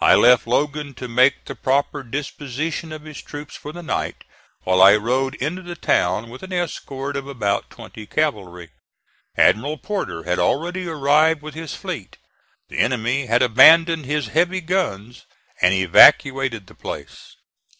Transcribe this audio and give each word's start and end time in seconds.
I 0.00 0.16
left 0.16 0.48
Logan 0.48 0.92
to 0.94 1.06
make 1.06 1.44
the 1.44 1.54
proper 1.54 2.02
disposition 2.02 2.90
of 2.90 3.04
his 3.04 3.22
troops 3.22 3.54
for 3.54 3.70
the 3.70 3.80
night, 3.80 4.24
while 4.64 4.82
I 4.82 4.96
rode 4.96 5.36
into 5.36 5.62
the 5.62 5.76
town 5.76 6.30
with 6.30 6.42
an 6.42 6.52
escort 6.52 7.14
of 7.14 7.28
about 7.28 7.70
twenty 7.70 8.04
cavalry. 8.04 8.70
Admiral 9.36 9.78
Porter 9.78 10.24
had 10.24 10.40
already 10.40 10.88
arrived 10.88 11.42
with 11.42 11.54
his 11.54 11.76
fleet. 11.76 12.18
The 12.70 12.80
enemy 12.80 13.26
had 13.26 13.40
abandoned 13.40 14.04
his 14.04 14.26
heavy 14.34 14.62
guns 14.62 15.26
and 15.60 15.72
evacuated 15.72 16.66
the 16.66 16.74
place. 16.74 17.36